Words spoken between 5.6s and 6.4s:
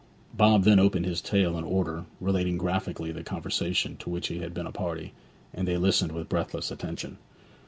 they listened with